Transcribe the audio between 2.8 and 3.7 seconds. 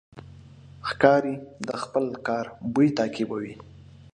تعقیبوي.